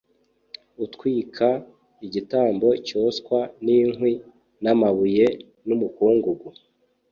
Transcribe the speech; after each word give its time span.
utwika 0.85 1.47
igitambo 2.05 2.67
cyoswa 2.87 3.39
n’inkwi 3.65 4.13
n’amabuye 4.63 5.27
n’umukungugu 5.67 6.47